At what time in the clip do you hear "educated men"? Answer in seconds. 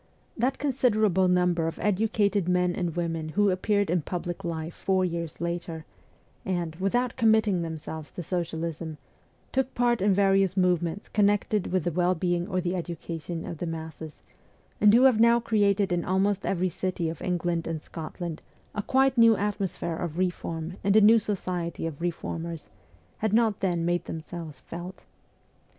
1.77-2.73